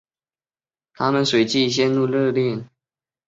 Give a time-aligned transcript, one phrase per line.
[0.95, 2.67] 他们随即陷入热恋。